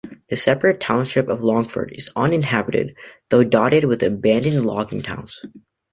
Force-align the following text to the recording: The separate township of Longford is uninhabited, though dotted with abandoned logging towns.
The 0.29 0.35
separate 0.35 0.79
township 0.79 1.27
of 1.27 1.43
Longford 1.43 1.91
is 1.95 2.09
uninhabited, 2.15 2.95
though 3.29 3.43
dotted 3.43 3.83
with 3.83 4.01
abandoned 4.01 4.65
logging 4.65 5.03
towns. 5.03 5.45